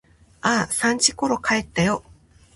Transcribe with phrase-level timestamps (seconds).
[0.41, 2.03] ああ、三時ころ帰ったよ。